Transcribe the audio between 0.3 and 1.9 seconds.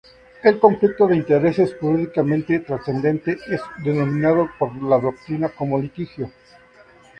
El conflicto de intereses